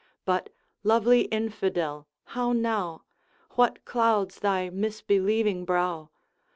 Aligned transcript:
But, 0.25 0.49
lovely 0.83 1.25
infidel, 1.25 2.07
how 2.23 2.53
now? 2.53 3.03
What 3.51 3.85
clouds 3.85 4.39
thy 4.39 4.71
misbelieving 4.71 5.63
brow? 5.63 6.09